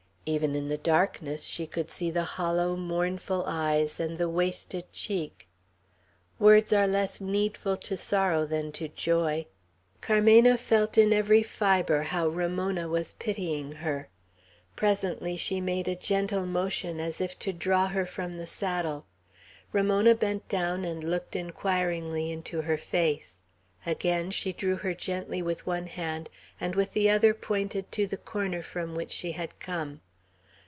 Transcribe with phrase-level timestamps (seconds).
[0.27, 5.47] Even in the darkness she could see the hollow, mournful eyes and the wasted cheek.
[6.37, 9.47] Words are less needful to sorrow than to joy.
[9.99, 14.09] Carmena felt in every fibre how Ramona was pitying her.
[14.75, 19.07] Presently she made a gentle motion, as if to draw her from the saddle.
[19.73, 23.41] Ramona bent down and looked inquiringly into her face.
[23.87, 26.29] Again she drew her gently with one hand,
[26.59, 29.99] and with the other pointed to the corner from which she had come.